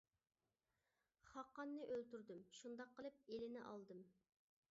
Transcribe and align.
خاقاننى 1.31 1.83
ئۆلتۈردۈم، 1.91 2.41
شۇنداق 2.61 2.97
قىلىپ 3.01 3.23
ئېلىنى 3.35 3.63
ئالدىم. 3.73 4.05